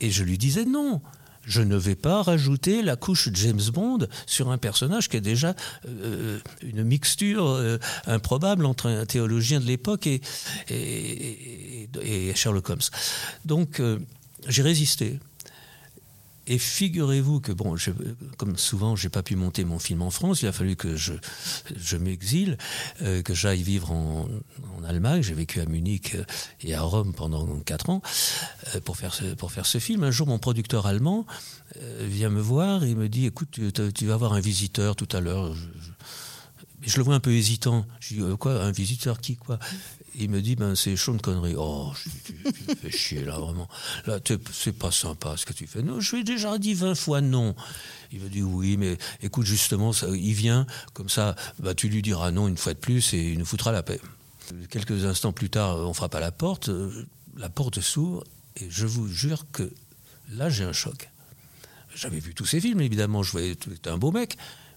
Et 0.00 0.10
je 0.10 0.24
lui 0.24 0.38
disais 0.38 0.64
non 0.64 1.00
je 1.44 1.62
ne 1.62 1.76
vais 1.76 1.94
pas 1.94 2.22
rajouter 2.22 2.82
la 2.82 2.96
couche 2.96 3.28
James 3.32 3.60
Bond 3.72 4.06
sur 4.26 4.50
un 4.50 4.58
personnage 4.58 5.08
qui 5.08 5.16
est 5.16 5.22
déjà 5.22 5.54
euh, 5.86 6.38
une 6.62 6.84
mixture 6.84 7.48
euh, 7.48 7.78
improbable 8.06 8.66
entre 8.66 8.88
un 8.88 9.06
théologien 9.06 9.60
de 9.60 9.66
l'époque 9.66 10.06
et, 10.06 10.20
Sherlock 12.34 12.70
Holmes. 12.70 12.80
Donc, 13.44 13.80
euh, 13.80 13.98
j'ai 14.48 14.62
résisté. 14.62 15.18
Et 16.46 16.58
figurez-vous 16.58 17.40
que, 17.40 17.52
bon, 17.52 17.76
comme 18.36 18.56
souvent, 18.56 18.96
j'ai 18.96 19.08
pas 19.08 19.22
pu 19.22 19.36
monter 19.36 19.64
mon 19.64 19.78
film 19.78 20.02
en 20.02 20.10
France, 20.10 20.42
il 20.42 20.48
a 20.48 20.52
fallu 20.52 20.74
que 20.74 20.96
je, 20.96 21.96
m'exile, 21.96 22.58
euh, 23.02 23.22
que 23.22 23.32
j'aille 23.32 23.62
vivre 23.62 23.92
en, 23.92 24.28
Allemagne. 24.84 25.22
J'ai 25.22 25.34
vécu 25.34 25.60
à 25.60 25.66
Munich 25.66 26.16
euh, 26.16 26.24
et 26.62 26.74
à 26.74 26.82
Rome 26.82 27.12
pendant 27.14 27.46
quatre 27.60 27.88
ans 27.90 28.02
euh, 28.74 28.80
pour, 28.80 28.96
faire 28.96 29.14
ce, 29.14 29.34
pour 29.34 29.52
faire 29.52 29.66
ce 29.66 29.78
film. 29.78 30.02
Un 30.02 30.10
jour, 30.10 30.26
mon 30.26 30.40
producteur 30.40 30.86
allemand 30.86 31.24
vient 32.00 32.28
me 32.28 32.40
voir 32.40 32.82
et 32.82 32.94
me 32.96 33.08
dit 33.08 33.26
Écoute, 33.26 33.48
tu, 33.52 33.72
tu 33.72 34.06
vas 34.06 34.14
avoir 34.14 34.32
un 34.32 34.40
visiteur 34.40 34.96
tout 34.96 35.08
à 35.12 35.20
l'heure. 35.20 35.54
Je, 35.54 35.68
je, 36.82 36.96
le 36.96 37.04
vois 37.04 37.14
un 37.14 37.20
peu 37.20 37.30
hésitant. 37.30 37.86
Je 38.00 38.14
dis 38.16 38.36
Quoi 38.38 38.60
Un 38.60 38.72
visiteur 38.72 39.20
qui 39.20 39.36
quoi? 39.36 39.60
Il 40.14 40.30
me 40.30 40.42
dit, 40.42 40.56
ben, 40.56 40.74
c'est 40.74 40.96
Sean 40.96 41.18
Connery. 41.18 41.54
Oh, 41.56 41.92
tu, 42.24 42.34
me 42.68 42.74
fais 42.74 42.90
chier, 42.90 43.24
là, 43.24 43.38
vraiment. 43.38 43.68
Là, 44.06 44.18
c'est 44.52 44.76
pas 44.76 44.90
sympa 44.90 45.36
ce 45.36 45.46
que 45.46 45.52
tu 45.52 45.66
fais. 45.66 45.82
Non, 45.82 46.00
je 46.00 46.12
lui 46.12 46.20
ai 46.20 46.24
déjà 46.24 46.58
dit 46.58 46.74
20 46.74 46.94
fois 46.94 47.20
non. 47.20 47.54
Il 48.12 48.20
me 48.20 48.28
dit, 48.28 48.42
oui, 48.42 48.76
mais 48.76 48.98
écoute, 49.22 49.46
justement, 49.46 49.92
ça, 49.92 50.08
il 50.08 50.34
vient, 50.34 50.66
comme 50.92 51.08
ça, 51.08 51.34
bah, 51.58 51.74
tu 51.74 51.88
lui 51.88 52.02
diras 52.02 52.30
non 52.30 52.48
une 52.48 52.56
fois 52.56 52.74
de 52.74 52.78
plus 52.78 53.14
et 53.14 53.32
il 53.32 53.38
nous 53.38 53.46
foutra 53.46 53.72
la 53.72 53.82
paix. 53.82 54.00
Quelques 54.68 55.04
instants 55.04 55.32
plus 55.32 55.50
tard, 55.50 55.78
on 55.78 55.94
frappe 55.94 56.14
à 56.14 56.20
la 56.20 56.32
porte, 56.32 56.70
la 57.36 57.48
porte 57.48 57.80
s'ouvre, 57.80 58.24
et 58.56 58.66
je 58.68 58.86
vous 58.86 59.08
jure 59.08 59.46
que 59.50 59.72
là, 60.30 60.50
j'ai 60.50 60.64
un 60.64 60.72
choc. 60.72 61.10
J'avais 61.94 62.20
vu 62.20 62.34
tous 62.34 62.46
ces 62.46 62.60
films, 62.60 62.80
évidemment, 62.80 63.22
je 63.22 63.32
voyais, 63.32 63.56
tu 63.56 63.70
un 63.86 63.98
beau 63.98 64.12
mec, 64.12 64.36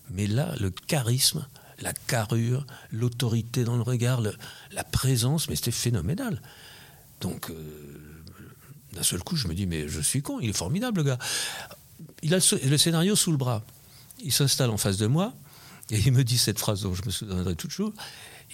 mais 0.09 0.27
là, 0.27 0.53
le 0.59 0.69
charisme, 0.69 1.45
la 1.79 1.93
carrure, 1.93 2.65
l'autorité 2.91 3.63
dans 3.63 3.75
le 3.75 3.81
regard, 3.81 4.21
la 4.21 4.83
présence, 4.83 5.49
mais 5.49 5.55
c'était 5.55 5.71
phénoménal. 5.71 6.41
Donc, 7.21 7.49
euh, 7.49 7.55
d'un 8.93 9.03
seul 9.03 9.21
coup, 9.23 9.35
je 9.35 9.47
me 9.47 9.53
dis, 9.53 9.65
mais 9.65 9.87
je 9.87 9.99
suis 9.99 10.21
con, 10.21 10.39
il 10.39 10.49
est 10.49 10.57
formidable, 10.57 10.97
le 10.97 11.03
gars. 11.03 11.19
Il 12.21 12.33
a 12.33 12.37
le 12.37 12.77
scénario 12.77 13.15
sous 13.15 13.31
le 13.31 13.37
bras. 13.37 13.63
Il 14.23 14.31
s'installe 14.31 14.69
en 14.69 14.77
face 14.77 14.97
de 14.97 15.07
moi 15.07 15.33
et 15.91 15.99
il 15.99 16.11
me 16.11 16.23
dit 16.23 16.37
cette 16.37 16.59
phrase 16.59 16.81
dont 16.81 16.93
je 16.93 17.03
me 17.05 17.11
souviendrai 17.11 17.55
toujours. 17.55 17.93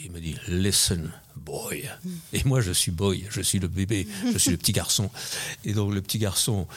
Il 0.04 0.12
me 0.12 0.20
dit 0.20 0.36
Listen, 0.48 1.12
boy. 1.36 1.90
Et 2.34 2.44
moi, 2.44 2.62
je 2.62 2.72
suis 2.72 2.92
boy, 2.92 3.26
je 3.30 3.42
suis 3.42 3.60
le 3.60 3.68
bébé, 3.68 4.08
je 4.32 4.38
suis 4.38 4.52
le 4.52 4.58
petit 4.58 4.72
garçon. 4.72 5.10
Et 5.64 5.74
donc, 5.74 5.94
le 5.94 6.02
petit 6.02 6.18
garçon 6.18 6.68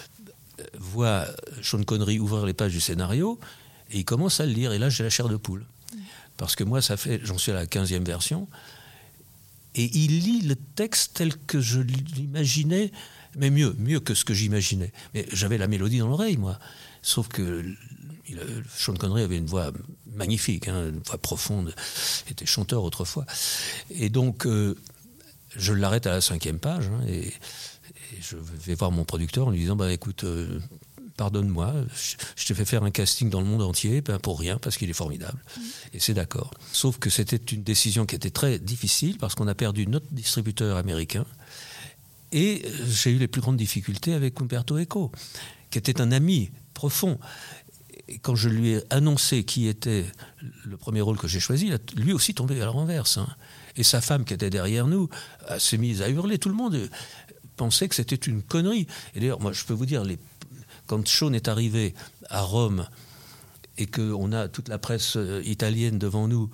euh, 0.61 0.65
voit 0.79 1.27
Sean 1.63 1.83
Connery 1.83 2.19
ouvrir 2.19 2.45
les 2.45 2.55
pages 2.55 2.73
du 2.73 2.81
scénario 2.81 3.39
et 3.91 3.99
il 3.99 4.05
commence 4.05 4.41
à 4.41 4.47
le 4.47 4.53
lire. 4.53 4.73
Et 4.73 4.79
là, 4.79 4.91
j'ai 4.91 5.05
la 5.05 5.11
chair 5.11 5.29
de 5.29 5.37
poule. 5.37 5.65
Parce 6.37 6.57
que 6.57 6.65
moi, 6.65 6.83
ça 6.83 6.97
fait, 6.97 7.21
j'en 7.25 7.39
suis 7.39 7.53
à 7.53 7.55
la 7.55 7.67
15e 7.67 8.05
version, 8.05 8.49
et 9.75 9.91
il 9.97 10.21
lit 10.21 10.43
le 10.43 10.57
texte 10.57 11.13
tel 11.15 11.37
que 11.37 11.61
je 11.61 11.81
l'imaginais, 11.81 12.93
mais 13.37 13.51
mieux, 13.51 13.75
mieux 13.79 14.01
que 14.01 14.15
ce 14.15 14.25
que 14.25 14.35
j'imaginais. 14.35 14.93
Mais 15.15 15.27
j'avais 15.33 15.59
la 15.59 15.67
mélodie 15.67 15.99
dans 15.99 16.09
l'oreille, 16.09 16.37
moi. 16.37 16.59
Sauf 17.03 17.29
que 17.29 17.65
Sean 18.77 18.95
Connery 18.95 19.23
avait 19.23 19.37
une 19.37 19.47
voix 19.47 19.73
magnifique, 20.15 20.69
hein, 20.69 20.89
une 20.89 21.01
voix 21.01 21.19
profonde, 21.19 21.75
il 22.27 22.33
était 22.33 22.47
chanteur 22.47 22.85
autrefois. 22.85 23.27
Et 23.91 24.09
donc, 24.09 24.47
euh, 24.47 24.77
je 25.57 25.73
l'arrête 25.73 26.07
à 26.07 26.11
la 26.11 26.21
cinquième 26.21 26.59
page, 26.59 26.87
hein, 26.87 27.05
et, 27.09 27.33
Et 28.13 28.21
je 28.21 28.37
vais 28.37 28.75
voir 28.75 28.93
mon 28.93 29.05
producteur 29.05 29.49
en 29.49 29.51
lui 29.51 29.59
disant, 29.59 29.77
bah 29.77 29.93
écoute, 29.93 30.25
euh, 30.25 30.61
pardonne-moi, 31.17 31.75
je, 32.37 32.47
te 32.47 32.55
fais 32.55 32.65
faire 32.65 32.83
un 32.83 32.91
casting 32.91 33.31
dans 33.31 33.41
le 33.41 33.47
monde 33.47 33.63
entier, 33.63 34.01
ben 34.01 34.19
pour 34.19 34.39
rien, 34.39 34.59
parce 34.59 34.77
qu'il 34.77 34.91
est 34.91 34.95
formidable. 34.95 35.39
Et 35.93 36.01
c'est 36.01 36.15
d'accord. 36.15 36.53
Sauf 36.73 36.99
que 36.99 37.11
c'était 37.11 37.37
une 37.37 37.63
décision 37.63 38.07
qui 38.07 38.17
était 38.17 38.31
très 38.31 38.59
difficile, 38.59 39.19
parce 39.19 39.35
qu'on 39.35 39.49
a 39.49 39.55
perdu 39.55 39.87
notre 39.87 40.07
distributeur 40.13 40.77
américain. 40.77 41.25
Et 42.33 42.63
j'ai 42.87 43.11
eu 43.11 43.19
les 43.19 43.29
plus 43.29 43.41
grandes 43.41 43.57
difficultés 43.57 44.13
avec 44.13 44.41
Umberto 44.41 44.79
Eco, 44.79 45.13
qui 45.71 45.79
était 45.79 46.01
un 46.01 46.11
ami 46.11 46.51
profond. 46.75 47.19
Et 48.09 48.19
quand 48.19 48.35
je 48.35 48.49
lui 48.49 48.71
ai 48.71 48.83
annoncé 48.91 49.45
qui 49.45 49.69
était 49.69 50.05
le 50.65 50.77
premier 50.77 51.01
rôle 51.01 51.17
que 51.17 51.29
j'ai 51.29 51.41
choisi, 51.41 51.71
lui 51.97 52.13
aussi 52.13 52.35
tombé 52.35 52.61
à 52.61 52.65
la 52.65 52.71
renverse. 52.71 53.19
Hein. 53.19 53.29
Et 53.77 53.83
sa 53.83 54.01
femme 54.01 54.25
qui 54.25 54.35
était 54.35 54.51
derrière 54.51 54.87
nous 54.89 55.09
s'est 55.59 55.79
mise 55.79 56.03
à 56.03 56.09
hurler. 56.09 56.39
Tout 56.39 56.49
le 56.49 56.55
monde 56.57 56.91
pensait 57.57 57.89
que 57.89 57.95
c'était 57.95 58.17
une 58.17 58.43
connerie. 58.43 58.87
Et 59.15 59.21
d'ailleurs, 59.21 59.41
moi, 59.41 59.53
je 59.53 59.65
peux 59.65 59.75
vous 59.75 59.87
dire, 59.87 60.05
les, 60.05 60.19
quand 60.87 61.07
Sean 61.09 61.33
est 61.33 61.49
arrivé 61.49 61.95
à 62.29 62.43
Rome 62.43 62.87
et 63.79 63.87
qu'on 63.87 64.33
a 64.33 64.49
toute 64.49 64.69
la 64.69 64.79
presse 64.79 65.17
euh, 65.17 65.43
italienne 65.45 65.99
devant 65.99 66.29
nous 66.29 66.51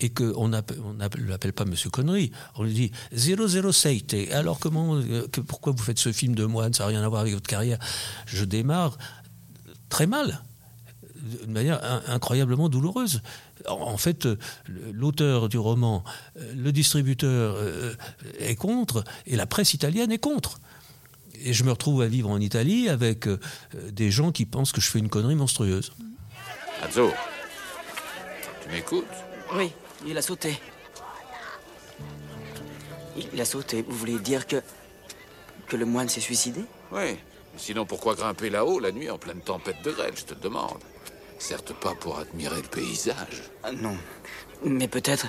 et 0.00 0.10
qu'on 0.10 0.48
ne 0.48 1.28
l'appelle 1.28 1.52
pas 1.54 1.64
Monsieur 1.64 1.88
Connery, 1.88 2.30
on 2.56 2.64
lui 2.64 2.74
dit 2.74 2.92
007. 3.14 4.14
Alors 4.32 4.58
comment, 4.58 4.96
euh, 4.96 5.26
pourquoi 5.46 5.72
vous 5.72 5.82
faites 5.82 5.98
ce 5.98 6.12
film 6.12 6.34
de 6.34 6.44
moine? 6.44 6.74
Ça 6.74 6.84
n'a 6.84 6.88
rien 6.88 7.02
à 7.02 7.08
voir 7.08 7.22
avec 7.22 7.32
votre 7.32 7.46
carrière. 7.46 7.78
Je 8.26 8.44
démarre 8.44 8.98
très 9.88 10.06
mal, 10.06 10.42
d'une 11.14 11.52
manière 11.52 11.80
incroyablement 12.08 12.68
douloureuse. 12.68 13.22
En 13.68 13.96
fait, 13.96 14.28
l'auteur 14.92 15.48
du 15.48 15.56
roman, 15.56 16.04
euh, 16.36 16.52
le 16.54 16.72
distributeur 16.72 17.56
est 18.38 18.54
contre 18.54 19.02
et 19.26 19.34
la 19.34 19.46
presse 19.46 19.72
italienne 19.72 20.12
est 20.12 20.18
contre 20.18 20.60
et 21.44 21.52
je 21.52 21.64
me 21.64 21.70
retrouve 21.70 22.02
à 22.02 22.06
vivre 22.06 22.30
en 22.30 22.40
Italie 22.40 22.88
avec 22.88 23.26
euh, 23.26 23.38
des 23.90 24.10
gens 24.10 24.32
qui 24.32 24.46
pensent 24.46 24.72
que 24.72 24.80
je 24.80 24.90
fais 24.90 24.98
une 24.98 25.08
connerie 25.08 25.34
monstrueuse. 25.34 25.92
Azzo, 26.82 27.10
tu 28.62 28.68
m'écoutes? 28.70 29.04
Oui, 29.54 29.72
il 30.06 30.16
a 30.18 30.22
sauté. 30.22 30.58
Il 33.32 33.40
a 33.40 33.44
sauté. 33.44 33.84
Vous 33.88 33.96
voulez 33.96 34.18
dire 34.18 34.46
que. 34.46 34.56
que 35.68 35.76
le 35.76 35.86
moine 35.86 36.08
s'est 36.08 36.20
suicidé? 36.20 36.60
Oui. 36.92 37.16
Sinon, 37.56 37.86
pourquoi 37.86 38.14
grimper 38.14 38.50
là-haut 38.50 38.78
la 38.78 38.92
nuit 38.92 39.08
en 39.08 39.18
pleine 39.18 39.40
tempête 39.40 39.82
de 39.82 39.90
grêle, 39.90 40.12
je 40.14 40.24
te 40.24 40.34
demande? 40.34 40.78
Certes 41.38 41.72
pas 41.72 41.94
pour 41.94 42.18
admirer 42.18 42.60
le 42.62 42.68
paysage. 42.68 43.42
Ah, 43.62 43.72
non. 43.72 43.96
Mais 44.64 44.88
peut-être. 44.88 45.28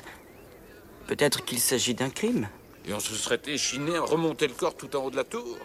Peut-être 1.08 1.46
qu'il 1.46 1.60
s'agit 1.60 1.94
d'un 1.94 2.10
crime. 2.10 2.50
Et 2.86 2.94
on 2.94 3.00
se 3.00 3.16
serait 3.16 3.42
échiné 3.46 3.96
à 3.96 4.02
remonter 4.02 4.48
le 4.48 4.54
corps 4.54 4.76
tout 4.76 4.94
en 4.96 5.06
haut 5.06 5.12
de 5.12 5.16
la 5.16 5.24
tour? 5.24 5.58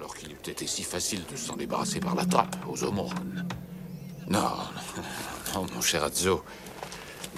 Alors 0.00 0.16
qu'il 0.16 0.30
eût 0.32 0.50
été 0.50 0.66
si 0.66 0.82
facile 0.82 1.20
de 1.30 1.36
s'en 1.36 1.56
débarrasser 1.56 2.00
par 2.00 2.14
la 2.14 2.24
trappe, 2.24 2.56
aux 2.66 2.84
aumônes. 2.84 3.46
Non, 4.30 4.52
non, 5.54 5.66
mon 5.74 5.82
cher 5.82 6.02
Azzo, 6.02 6.42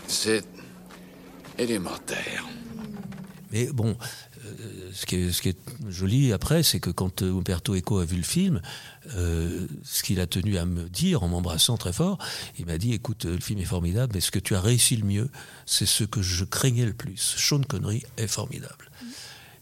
c'est 0.07 0.45
élémentaire. 1.59 2.47
Mais 3.51 3.67
bon, 3.67 3.97
euh, 4.45 4.91
ce, 4.93 5.07
qui 5.07 5.17
est, 5.17 5.33
ce, 5.33 5.43
qui 5.43 5.49
est, 5.49 5.59
joli 5.89 6.33
après, 6.33 6.63
c'est 6.63 6.79
que 6.79 6.91
quand 6.91 7.23
euh, 7.23 7.33
Umberto 7.33 7.75
Eco 7.75 7.99
a 7.99 8.05
vu 8.05 8.17
le 8.17 8.23
film, 8.23 8.63
euh, 9.17 9.67
ce 9.83 10.05
qu'il 10.05 10.21
a 10.21 10.29
tenu 10.29 10.57
à 10.57 10.65
me 10.65 10.89
dire 10.89 11.25
en 11.25 11.29
m'embrassant 11.29 11.77
très 11.77 11.93
fort, 11.93 12.19
il 12.61 12.67
m'a 12.67 12.79
dit 12.79 12.93
écoute, 12.93 13.25
le 13.25 13.41
film 13.41 13.59
est 13.59 13.65
formidable, 13.65 14.13
mais 14.15 14.21
ce 14.21 14.31
que 14.31 14.39
tu 14.39 14.55
as 14.55 14.61
réussi 14.61 14.97
le 14.97 15.05
mieux, 15.05 15.29
c'est 15.67 15.87
ce 15.87 16.05
que 16.05 16.23
je 16.23 16.45
craignais 16.45 16.87
le 16.87 16.95
plus. 16.95 17.17
Sean 17.17 17.63
Connery 17.63 18.05
est 18.19 18.29
formidable. 18.29 18.89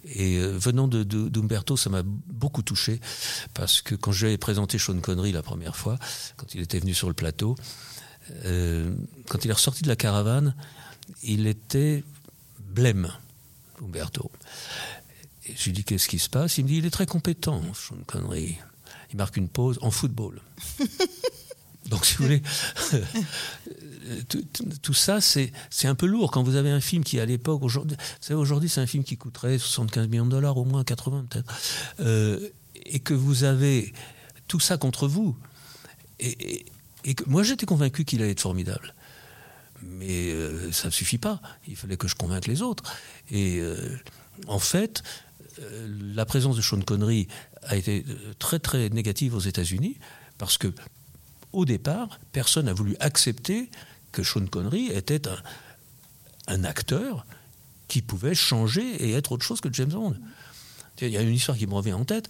Et 0.05 0.39
euh, 0.39 0.57
venant 0.57 0.89
de, 0.89 1.03
d'Umberto, 1.03 1.77
ça 1.77 1.91
m'a 1.91 2.03
beaucoup 2.05 2.63
touché, 2.63 3.01
parce 3.55 3.83
que 3.83 3.95
quand 3.95 4.13
je 4.13 4.27
lui 4.27 4.33
ai 4.33 4.39
présenté 4.39 4.79
Sean 4.79 4.99
Connery 5.01 5.33
la 5.33 5.43
première 5.43 5.77
fois, 5.77 5.99
quand 6.37 6.55
il 6.55 6.61
était 6.61 6.79
venu 6.79 6.95
sur 6.95 7.09
le 7.09 7.15
plateau, 7.15 7.57
euh, 8.45 8.95
quand 9.29 9.45
il 9.45 9.51
est 9.51 9.55
ressorti 9.55 9.83
de 9.83 9.89
la 9.89 9.97
caravane, 9.97 10.55
il 11.23 11.47
était 11.47 12.05
blême, 12.59 13.13
Umberto. 13.83 14.31
Et 15.47 15.55
je 15.57 15.65
lui 15.65 15.73
dis 15.73 15.85
qu'est-ce 15.85 16.09
qui 16.09 16.19
se 16.19 16.31
passe? 16.31 16.59
Il 16.59 16.65
me 16.65 16.69
dit 16.69 16.77
il 16.77 16.87
est 16.87 16.91
très 16.91 17.07
compétent, 17.07 17.63
Sean 17.75 17.97
Connery. 18.07 18.57
Il 19.11 19.17
marque 19.17 19.37
une 19.37 19.49
pause 19.49 19.79
en 19.83 19.91
football. 19.91 20.41
Donc, 21.87 22.05
si 22.05 22.17
vous 22.17 22.25
voulez, 22.25 22.43
tout, 24.83 24.95
ça, 24.95 25.21
c'est 25.21 25.53
un 25.85 25.95
peu 25.95 26.07
lourd. 26.07 26.31
Quand 26.31 26.43
vous 26.43 26.57
avez 26.57 26.71
un 26.71 26.81
film 26.81 27.05
qui, 27.05 27.19
à 27.21 27.27
l'époque, 27.27 27.63
aujourd'hui, 27.63 27.97
aujourd'hui, 28.31 28.69
c'est 28.69 28.81
un 28.81 28.87
film 28.87 29.05
qui 29.05 29.17
coûterait 29.17 29.59
75 29.59 30.09
millions 30.09 30.27
de 30.27 30.31
dollars, 30.31 30.57
au 30.57 30.65
moins 30.65 30.85
80 30.85 31.27
peut-être, 31.29 31.53
euh, 32.01 32.49
et 32.87 33.01
que 33.01 33.15
vous 33.15 33.45
avez 33.45 33.93
tout 34.49 34.61
ça 34.61 34.77
contre 34.77 35.09
vous. 35.09 35.37
Et, 36.19 36.67
que, 37.15 37.25
moi, 37.27 37.43
j'étais 37.43 37.67
convaincu 37.67 38.05
qu'il 38.05 38.23
allait 38.23 38.33
être 38.33 38.41
formidable. 38.41 38.95
Mais 39.83 40.31
euh, 40.31 40.71
ça 40.73 40.89
ne 40.89 40.93
suffit 40.93 41.19
pas. 41.19 41.41
Il 41.67 41.77
fallait 41.77 41.97
que 41.97 42.09
je 42.09 42.15
convainque 42.15 42.47
les 42.47 42.61
autres. 42.61 42.85
Et 43.31 43.59
euh, 43.61 43.97
en 44.47 44.59
fait, 44.59 45.03
la 46.15 46.27
présence 46.27 46.57
de 46.57 46.63
Sean 46.63 46.81
Connery 46.81 47.27
a 47.63 47.77
été 47.77 48.05
très 48.39 48.59
très 48.59 48.89
négative 48.91 49.35
aux 49.35 49.41
États-Unis 49.41 49.99
parce 50.39 50.57
que 50.57 50.73
au 51.53 51.65
départ, 51.65 52.21
personne 52.33 52.67
n'a 52.67 52.73
voulu 52.73 52.97
accepter 53.01 53.71
que 54.13 54.23
Sean 54.23 54.47
Connery 54.47 54.87
était 54.87 55.23
un, 56.47 56.65
acteur 56.65 57.27
qui 57.87 58.03
pouvait 58.03 58.35
changer 58.35 58.83
et 58.83 59.13
être 59.13 59.33
autre 59.33 59.45
chose 59.45 59.61
que 59.61 59.73
James 59.73 59.91
Bond. 59.91 60.17
Il 61.01 61.09
y 61.09 61.17
a 61.17 61.23
une 61.23 61.33
histoire 61.33 61.57
qui 61.57 61.67
me 61.67 61.73
revient 61.75 61.95
en 61.95 62.05
tête, 62.05 62.29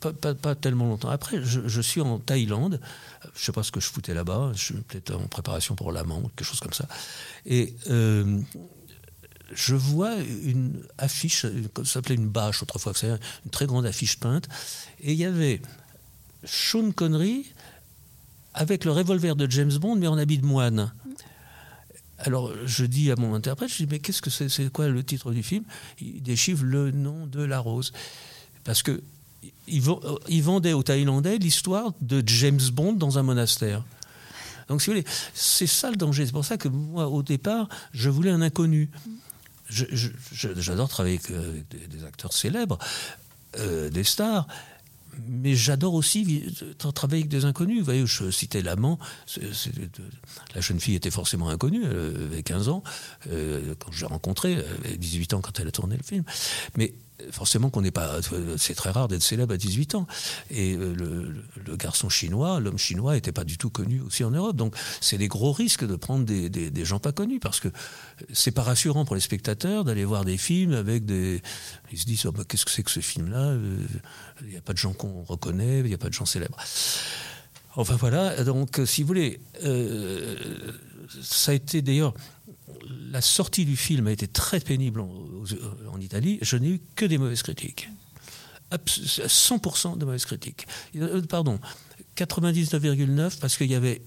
pas, 0.00 0.54
tellement 0.54 0.86
longtemps 0.86 1.10
après, 1.10 1.40
je, 1.42 1.80
suis 1.80 2.00
en 2.00 2.18
Thaïlande, 2.18 2.80
je 3.22 3.28
ne 3.28 3.44
sais 3.44 3.52
pas 3.52 3.62
ce 3.62 3.70
que 3.70 3.78
je 3.78 3.86
foutais 3.86 4.14
là-bas, 4.14 4.52
je 4.54 4.64
suis 4.64 4.74
peut-être 4.74 5.14
en 5.14 5.28
préparation 5.28 5.76
pour 5.76 5.92
l'amant, 5.92 6.22
quelque 6.34 6.44
chose 6.44 6.58
comme 6.58 6.72
ça, 6.72 6.88
et 7.46 7.76
euh, 7.90 8.40
je 9.52 9.76
vois 9.76 10.16
une 10.16 10.82
affiche, 10.98 11.46
ça 11.76 11.84
s'appelait 11.84 12.16
une 12.16 12.28
bâche 12.28 12.62
autrefois, 12.62 12.92
une 13.04 13.50
très 13.52 13.66
grande 13.66 13.86
affiche 13.86 14.18
peinte, 14.18 14.48
et 15.00 15.12
il 15.12 15.18
y 15.18 15.24
avait 15.24 15.62
Sean 16.44 16.90
Connery 16.90 17.46
avec 18.54 18.84
le 18.84 18.92
revolver 18.92 19.36
de 19.36 19.50
James 19.50 19.72
Bond, 19.72 19.96
mais 19.96 20.06
en 20.06 20.18
habit 20.18 20.38
de 20.38 20.46
moine. 20.46 20.92
Alors 22.18 22.52
je 22.66 22.84
dis 22.84 23.10
à 23.10 23.16
mon 23.16 23.34
interprète, 23.34 23.70
je 23.70 23.78
dis 23.78 23.86
mais 23.90 23.98
qu'est-ce 23.98 24.22
que 24.22 24.30
c'est, 24.30 24.48
c'est 24.48 24.70
quoi 24.70 24.88
le 24.88 25.02
titre 25.02 25.32
du 25.32 25.42
film? 25.42 25.64
Il 26.00 26.22
déchiffre 26.22 26.64
le 26.64 26.90
nom 26.90 27.26
de 27.26 27.42
la 27.42 27.58
rose. 27.58 27.92
Parce 28.64 28.82
que 28.82 29.02
il, 29.66 30.42
vendait 30.42 30.72
aux 30.72 30.82
Thaïlandais 30.82 31.38
l'histoire 31.38 31.92
de 32.00 32.22
James 32.26 32.60
Bond 32.72 32.94
dans 32.94 33.18
un 33.18 33.22
monastère. 33.22 33.82
Donc 34.68 34.82
si 34.82 34.90
vous 34.90 34.96
voulez, 34.96 35.06
c'est 35.34 35.66
ça 35.66 35.90
le 35.90 35.96
danger. 35.96 36.26
C'est 36.26 36.32
pour 36.32 36.44
ça 36.44 36.56
que 36.56 36.68
moi, 36.68 37.08
au 37.08 37.22
départ, 37.22 37.68
je 37.92 38.08
voulais 38.08 38.30
un 38.30 38.42
inconnu. 38.42 38.90
j'adore 39.68 40.88
travailler 40.88 41.18
avec 41.24 41.30
euh, 41.30 41.60
des, 41.90 42.04
acteurs 42.04 42.32
célèbres, 42.32 42.78
euh, 43.58 43.90
des 43.90 44.04
stars, 44.04 44.46
mais 45.28 45.54
j'adore 45.54 45.94
aussi 45.94 46.44
travailler 46.94 47.22
avec 47.22 47.30
des 47.30 47.44
inconnus. 47.44 47.78
Vous 47.78 47.84
voyez, 47.84 48.06
je 48.06 48.30
citais 48.30 48.62
l'amant. 48.62 48.98
La 50.54 50.60
jeune 50.60 50.80
fille 50.80 50.94
était 50.94 51.10
forcément 51.10 51.48
inconnue, 51.48 51.84
elle 51.84 52.22
avait 52.24 52.42
15 52.42 52.68
ans 52.68 52.82
euh, 53.30 53.74
quand 53.78 53.92
je 53.92 54.00
l'ai 54.00 54.06
rencontrée, 54.06 54.52
elle 54.52 54.86
avait 54.86 54.96
18 54.96 55.34
ans 55.34 55.40
quand 55.40 55.58
elle 55.60 55.68
a 55.68 55.72
tourné 55.72 55.96
le 55.96 56.02
film. 56.02 56.24
Mais 56.76 56.94
forcément 57.30 57.70
qu'on 57.70 57.82
n'est 57.82 57.90
pas. 57.90 58.20
C'est 58.56 58.74
très 58.74 58.90
rare 58.90 59.08
d'être 59.08 59.22
célèbre 59.22 59.54
à 59.54 59.56
18 59.56 59.94
ans. 59.94 60.06
Et 60.50 60.74
euh, 60.74 60.94
le, 60.94 61.76
garçon 61.76 62.08
chinois, 62.08 62.60
l'homme 62.60 62.78
chinois, 62.78 63.14
n'était 63.14 63.32
pas 63.32 63.44
du 63.44 63.58
tout 63.58 63.70
connu 63.70 64.00
aussi 64.00 64.24
en 64.24 64.30
Europe. 64.30 64.56
Donc 64.56 64.74
c'est 65.00 65.18
des 65.18 65.28
gros 65.28 65.52
risques 65.52 65.86
de 65.86 65.96
prendre 65.96 66.24
des, 66.24 66.48
des, 66.48 66.84
gens 66.84 66.98
pas 66.98 67.12
connus 67.12 67.40
parce 67.40 67.60
que 67.60 67.68
c'est 68.32 68.50
pas 68.50 68.62
rassurant 68.62 69.04
pour 69.04 69.14
les 69.14 69.20
spectateurs 69.20 69.84
d'aller 69.84 70.04
voir 70.04 70.24
des 70.24 70.38
films 70.38 70.72
avec 70.72 71.04
des. 71.04 71.42
Ils 71.92 71.98
se 71.98 72.06
disent 72.06 72.26
oh, 72.26 72.32
qu'est-ce 72.32 72.64
que 72.64 72.70
c'est 72.70 72.82
que 72.82 72.90
ce 72.90 73.00
film-là? 73.00 73.50
Euh, 73.50 73.78
Il 74.42 74.48
n'y 74.48 74.56
a 74.56 74.60
pas 74.60 74.72
de 74.72 74.78
gens 74.78 74.92
qu'on 74.92 75.22
reconnaît, 75.22 75.80
il 75.80 75.86
n'y 75.86 75.94
a 75.94 75.98
pas 75.98 76.08
de 76.08 76.14
gens 76.14 76.26
célèbres. 76.26 76.58
Enfin 77.74 77.96
voilà, 77.96 78.44
donc 78.44 78.80
si 78.84 79.02
vous 79.02 79.06
voulez, 79.06 79.40
euh, 79.64 80.36
ça 81.22 81.52
a 81.52 81.54
été 81.54 81.80
d'ailleurs 81.80 82.12
la 83.10 83.20
sortie 83.20 83.64
du 83.64 83.76
film 83.76 84.06
a 84.06 84.12
été 84.12 84.26
très 84.26 84.60
pénible 84.60 85.00
en, 85.00 86.00
Italie. 86.00 86.38
Je 86.42 86.56
n'ai 86.56 86.68
eu 86.68 86.80
que 86.96 87.04
des 87.04 87.18
mauvaises 87.18 87.42
critiques. 87.42 87.88
100% 88.72 89.98
de 89.98 90.04
mauvaises 90.04 90.24
critiques. 90.24 90.66
Euh, 90.96 91.20
pardon, 91.22 91.60
99,9 92.16 93.38
parce 93.38 93.56
qu'il 93.56 93.70
y 93.70 93.74
avait 93.74 94.02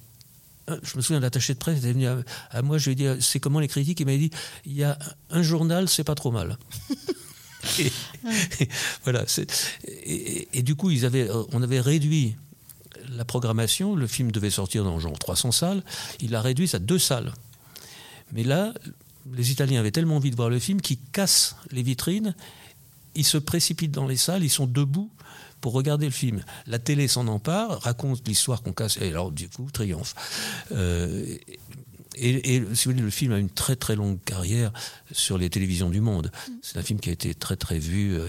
je 0.67 0.97
me 0.97 1.01
souviens 1.01 1.19
de 1.19 1.23
l'attaché 1.25 1.53
de 1.53 1.59
presse, 1.59 1.77
était 1.77 1.93
venu 1.93 2.07
à, 2.07 2.61
moi, 2.63 2.77
je 2.79 2.89
lui 2.89 2.93
ai 2.93 2.95
dit, 2.95 3.23
c'est 3.23 3.39
comment 3.39 3.59
les 3.59 3.67
critiques? 3.67 3.99
Il 3.99 4.07
m'a 4.07 4.17
dit, 4.17 4.31
il 4.65 4.73
y 4.73 4.83
a 4.83 4.97
un 5.29 5.43
journal, 5.43 5.87
c'est 5.87 6.03
pas 6.03 6.15
trop 6.15 6.31
mal. 6.31 6.57
et, 7.79 7.91
voilà. 9.03 9.25
Et, 9.85 10.63
du 10.63 10.75
coup, 10.75 10.89
ils 10.89 11.05
avaient, 11.05 11.29
on 11.51 11.61
avait 11.61 11.79
réduit 11.79 12.35
la 13.09 13.25
programmation. 13.25 13.95
Le 13.95 14.07
film 14.07 14.31
devait 14.31 14.49
sortir 14.49 14.83
dans 14.83 14.99
genre 14.99 15.17
300 15.17 15.51
salles. 15.51 15.83
Il 16.19 16.35
a 16.35 16.41
réduit 16.41 16.69
à 16.73 16.79
deux 16.79 16.99
salles. 16.99 17.31
Mais 18.31 18.43
là, 18.43 18.73
les 19.33 19.51
Italiens 19.51 19.79
avaient 19.79 19.91
tellement 19.91 20.17
envie 20.17 20.31
de 20.31 20.35
voir 20.35 20.49
le 20.49 20.59
film 20.59 20.81
qu'ils 20.81 20.99
cassent 21.11 21.55
les 21.71 21.83
vitrines 21.83 22.35
ils 23.15 23.25
se 23.25 23.37
précipitent 23.37 23.91
dans 23.91 24.07
les 24.07 24.17
salles, 24.17 24.43
ils 24.43 24.49
sont 24.49 24.67
debout 24.67 25.09
pour 25.61 25.73
regarder 25.73 26.05
le 26.05 26.11
film. 26.11 26.43
La 26.67 26.79
télé 26.79 27.07
s'en 27.07 27.27
empare, 27.27 27.81
raconte 27.81 28.27
l'histoire 28.27 28.61
qu'on 28.61 28.73
casse, 28.73 28.97
et 29.01 29.09
alors 29.09 29.31
du 29.31 29.49
coup, 29.49 29.69
triomphe. 29.71 30.13
Euh, 30.71 31.37
et, 32.17 32.63
si 32.73 32.85
vous 32.85 32.91
voulez, 32.91 33.03
le 33.03 33.09
film 33.09 33.31
a 33.31 33.37
une 33.37 33.49
très 33.49 33.75
très 33.75 33.95
longue 33.95 34.19
carrière 34.23 34.71
sur 35.11 35.37
les 35.37 35.49
télévisions 35.49 35.89
du 35.89 36.01
monde. 36.01 36.31
C'est 36.61 36.77
un 36.77 36.83
film 36.83 36.99
qui 36.99 37.09
a 37.09 37.13
été 37.13 37.33
très 37.33 37.55
très 37.55 37.79
vu. 37.79 38.13
Euh, 38.13 38.27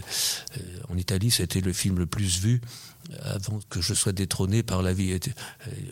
euh, 0.56 0.60
en 0.88 0.96
Italie, 0.96 1.30
c'était 1.30 1.60
le 1.60 1.72
film 1.72 1.98
le 1.98 2.06
plus 2.06 2.40
vu 2.40 2.60
avant 3.22 3.60
que 3.70 3.80
je 3.80 3.94
sois 3.94 4.12
détrôné 4.12 4.62
par 4.62 4.82
La 4.82 4.92
vie 4.92 5.16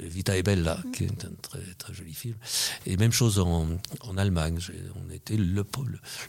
Vita 0.03 0.37
e 0.37 0.43
Bella, 0.43 0.79
qui 0.93 1.05
est 1.05 1.25
un 1.25 1.31
très, 1.43 1.61
très 1.79 1.95
joli 1.95 2.13
film. 2.13 2.35
Et 2.87 2.97
même 2.97 3.13
chose 3.13 3.39
en, 3.39 3.69
en 4.01 4.19
Allemagne. 4.19 4.59
On 4.97 5.13
était 5.13 5.37
le, 5.37 5.65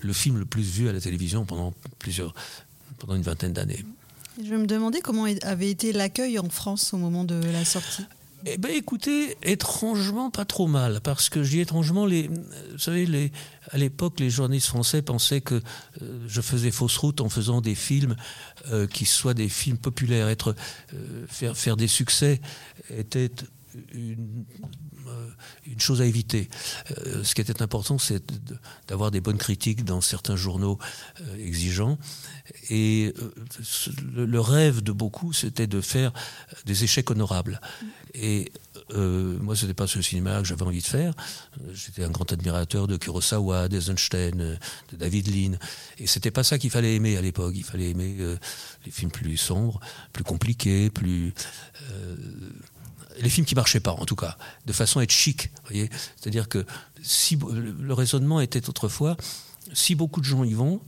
le, 0.01 0.13
film 0.13 0.37
le 0.37 0.45
plus 0.45 0.63
vu 0.63 0.87
à 0.87 0.93
la 0.93 1.01
télévision 1.01 1.45
pendant 1.45 1.73
plusieurs, 1.97 2.35
pendant 2.99 3.15
une 3.15 3.23
vingtaine 3.23 3.53
d'années. 3.53 3.83
Je 4.43 4.53
me 4.53 4.65
demandais 4.67 5.01
comment 5.01 5.25
avait 5.43 5.71
été 5.71 5.93
l'accueil 5.93 6.37
en 6.39 6.49
France 6.49 6.93
au 6.93 6.97
moment 6.97 7.23
de 7.23 7.35
la 7.35 7.65
sortie. 7.65 8.05
Eh 8.47 8.57
ben, 8.59 8.71
écoutez, 8.71 9.35
étrangement 9.41 10.29
pas 10.29 10.45
trop 10.45 10.67
mal, 10.67 11.01
parce 11.01 11.29
que 11.29 11.41
j'ai 11.41 11.61
étrangement 11.61 12.05
les, 12.05 12.27
vous 12.27 12.77
savez, 12.77 13.31
à 13.71 13.77
l'époque, 13.77 14.19
les 14.19 14.29
journalistes 14.29 14.67
français 14.67 15.01
pensaient 15.01 15.41
que 15.41 15.55
euh, 15.55 16.19
je 16.27 16.41
faisais 16.41 16.69
fausse 16.69 16.95
route 16.97 17.21
en 17.21 17.29
faisant 17.29 17.59
des 17.59 17.73
films 17.73 18.15
euh, 18.71 18.85
qui 18.85 19.05
soient 19.05 19.33
des 19.33 19.49
films 19.49 19.79
populaires. 19.79 20.27
Euh, 20.27 20.53
faire, 21.27 21.57
faire 21.57 21.75
des 21.75 21.87
succès 21.87 22.39
était 22.91 23.31
une, 23.93 24.45
une 25.65 25.79
chose 25.79 26.01
à 26.01 26.05
éviter. 26.05 26.49
ce 27.23 27.33
qui 27.35 27.41
était 27.41 27.61
important, 27.61 27.97
c'est 27.97 28.23
d'avoir 28.87 29.11
des 29.11 29.21
bonnes 29.21 29.37
critiques 29.37 29.83
dans 29.83 30.01
certains 30.01 30.35
journaux 30.35 30.77
exigeants. 31.37 31.97
Et 32.69 33.13
le, 34.13 34.39
rêve 34.39 34.81
de 34.81 34.91
beaucoup, 34.91 35.33
c'était 35.33 35.67
de 35.67 35.81
faire 35.81 36.11
des 36.65 36.83
échecs 36.83 37.09
honorables. 37.09 37.59
Et 38.13 38.51
euh, 38.91 39.37
moi, 39.39 39.55
ce 39.55 39.63
n'était 39.63 39.73
pas 39.73 39.87
ce 39.87 40.01
cinéma 40.01 40.39
que 40.39 40.47
j'avais 40.47 40.63
envie 40.63 40.81
de 40.81 40.87
faire. 40.87 41.13
J'étais 41.73 42.03
un 42.03 42.09
grand 42.09 42.31
admirateur 42.31 42.87
de 42.87 42.97
Kurosawa, 42.97 43.67
d'Eisenstein, 43.67 44.57
de 44.91 44.97
David 44.97 45.27
Lean. 45.27 45.57
Et 45.97 46.07
c'était 46.07 46.31
pas 46.31 46.43
ça 46.43 46.57
qu'il 46.57 46.69
fallait 46.69 46.95
aimer 46.95 47.17
à 47.17 47.21
l'époque. 47.21 47.53
Il 47.55 47.63
fallait 47.63 47.89
aimer 47.89 48.15
euh, 48.19 48.37
les 48.85 48.91
films 48.91 49.11
plus 49.11 49.37
sombres, 49.37 49.79
plus 50.13 50.23
compliqués, 50.23 50.89
plus. 50.89 51.33
Euh, 51.91 52.15
les 53.19 53.29
films 53.29 53.45
qui 53.45 53.55
marchaient 53.55 53.79
pas, 53.79 53.91
en 53.91 54.05
tout 54.05 54.15
cas, 54.15 54.37
de 54.65 54.73
façon 54.73 54.99
à 54.99 55.03
être 55.03 55.11
chic. 55.11 55.49
C'est-à-dire 55.69 56.49
que 56.49 56.65
si, 57.01 57.37
le 57.51 57.93
raisonnement 57.93 58.41
était 58.41 58.69
autrefois 58.69 59.17
si 59.73 59.95
beaucoup 59.95 60.21
de 60.21 60.25
gens 60.25 60.43
y 60.43 60.53
vont, 60.53 60.81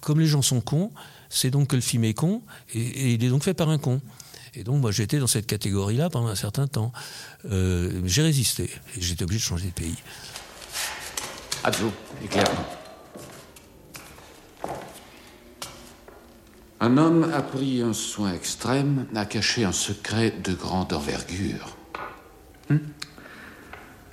comme 0.00 0.20
les 0.20 0.26
gens 0.26 0.42
sont 0.42 0.60
cons, 0.60 0.90
c'est 1.28 1.50
donc 1.50 1.68
que 1.68 1.76
le 1.76 1.82
film 1.82 2.04
est 2.04 2.14
con, 2.14 2.42
et 2.74 3.14
il 3.14 3.24
est 3.24 3.28
donc 3.28 3.44
fait 3.44 3.54
par 3.54 3.68
un 3.68 3.78
con. 3.78 4.00
Et 4.54 4.64
donc, 4.64 4.80
moi, 4.80 4.90
j'étais 4.90 5.18
dans 5.18 5.28
cette 5.28 5.46
catégorie-là 5.46 6.10
pendant 6.10 6.26
un 6.26 6.34
certain 6.34 6.66
temps. 6.66 6.92
Euh, 7.50 8.02
j'ai 8.04 8.22
résisté 8.22 8.64
et 8.96 9.00
j'étais 9.00 9.22
obligé 9.22 9.38
de 9.38 9.44
changer 9.44 9.66
de 9.66 9.72
pays. 9.72 9.96
Éclaire 12.24 12.79
Un 16.82 16.96
homme 16.96 17.30
a 17.34 17.42
pris 17.42 17.82
un 17.82 17.92
soin 17.92 18.32
extrême 18.32 19.06
à 19.14 19.26
cacher 19.26 19.64
un 19.64 19.72
secret 19.72 20.30
de 20.42 20.54
grande 20.54 20.94
envergure. 20.94 21.76
Hmm? 22.70 22.78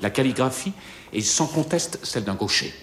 La 0.02 0.10
calligraphie 0.10 0.74
est 1.14 1.22
sans 1.22 1.48
conteste 1.48 1.98
celle 2.04 2.26
d'un 2.26 2.36
gaucher. 2.36 2.74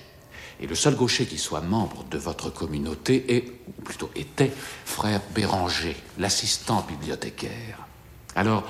Et 0.59 0.67
le 0.67 0.75
seul 0.75 0.95
gaucher 0.95 1.27
qui 1.27 1.37
soit 1.37 1.61
membre 1.61 2.03
de 2.05 2.17
votre 2.17 2.49
communauté 2.49 3.37
est, 3.37 3.53
ou 3.69 3.83
plutôt 3.83 4.11
était, 4.17 4.51
frère 4.87 5.21
Béranger, 5.35 5.97
l'assistant 6.19 6.87
bibliothécaire. 6.89 7.87
Alors, 8.37 8.67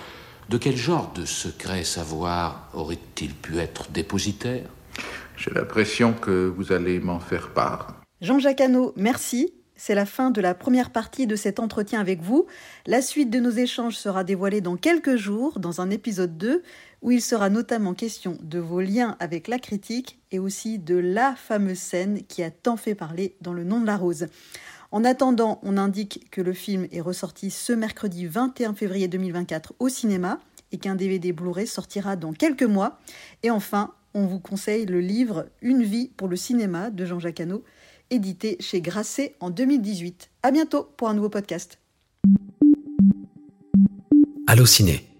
de 0.48 0.58
quel 0.58 0.76
genre 0.76 1.12
de 1.12 1.24
secret 1.24 1.84
savoir 1.84 2.70
aurait-il 2.74 3.34
pu 3.34 3.58
être 3.58 3.88
dépositaire? 3.92 4.68
J'ai 5.36 5.52
l'impression 5.52 6.12
que 6.12 6.52
vous 6.56 6.72
allez 6.72 6.98
m'en 6.98 7.20
faire 7.20 7.50
part. 7.50 8.00
Jean-Jacques 8.20 8.62
Hano, 8.62 8.92
merci. 8.96 9.54
C'est 9.76 9.96
la 9.96 10.06
fin 10.06 10.30
de 10.30 10.40
la 10.40 10.54
première 10.54 10.90
partie 10.90 11.26
de 11.26 11.34
cet 11.34 11.58
entretien 11.58 12.00
avec 12.00 12.22
vous. 12.22 12.46
La 12.86 13.02
suite 13.02 13.28
de 13.30 13.40
nos 13.40 13.50
échanges 13.50 13.96
sera 13.96 14.22
dévoilée 14.22 14.60
dans 14.60 14.76
quelques 14.76 15.16
jours, 15.16 15.58
dans 15.58 15.80
un 15.80 15.90
épisode 15.90 16.38
2, 16.38 16.62
où 17.02 17.10
il 17.10 17.20
sera 17.20 17.50
notamment 17.50 17.92
question 17.92 18.38
de 18.40 18.60
vos 18.60 18.80
liens 18.80 19.16
avec 19.18 19.48
la 19.48 19.58
critique 19.58 20.20
et 20.30 20.38
aussi 20.38 20.78
de 20.78 20.96
la 20.96 21.34
fameuse 21.34 21.78
scène 21.78 22.22
qui 22.28 22.42
a 22.44 22.52
tant 22.52 22.76
fait 22.76 22.94
parler 22.94 23.36
dans 23.40 23.52
Le 23.52 23.64
nom 23.64 23.80
de 23.80 23.86
la 23.86 23.96
rose. 23.96 24.28
En 24.92 25.04
attendant, 25.04 25.58
on 25.64 25.76
indique 25.76 26.30
que 26.30 26.40
le 26.40 26.52
film 26.52 26.86
est 26.92 27.00
ressorti 27.00 27.50
ce 27.50 27.72
mercredi 27.72 28.26
21 28.26 28.74
février 28.74 29.08
2024 29.08 29.74
au 29.80 29.88
cinéma 29.88 30.38
et 30.70 30.78
qu'un 30.78 30.94
DVD 30.94 31.32
Blu-ray 31.32 31.66
sortira 31.66 32.14
dans 32.14 32.32
quelques 32.32 32.62
mois. 32.62 33.00
Et 33.42 33.50
enfin, 33.50 33.92
on 34.14 34.26
vous 34.26 34.38
conseille 34.38 34.86
le 34.86 35.00
livre 35.00 35.46
Une 35.62 35.82
vie 35.82 36.12
pour 36.16 36.28
le 36.28 36.36
cinéma 36.36 36.90
de 36.90 37.04
Jean-Jacques 37.04 37.40
édité 38.10 38.56
chez 38.60 38.80
Grasset 38.80 39.34
en 39.40 39.50
2018. 39.50 40.30
À 40.42 40.50
bientôt 40.50 40.88
pour 40.96 41.08
un 41.08 41.14
nouveau 41.14 41.28
podcast. 41.28 41.78
Allô 44.46 44.66
ciné 44.66 45.13